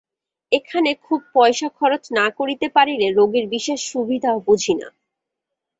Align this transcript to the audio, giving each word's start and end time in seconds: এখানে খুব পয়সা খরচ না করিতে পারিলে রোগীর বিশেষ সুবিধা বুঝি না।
এখানে 0.51 0.89
খুব 1.03 1.19
পয়সা 1.33 1.67
খরচ 1.77 2.03
না 2.11 2.25
করিতে 2.39 2.67
পারিলে 2.75 3.07
রোগীর 3.11 3.45
বিশেষ 3.47 3.79
সুবিধা 3.91 4.31
বুঝি 4.47 4.73
না। 4.73 4.87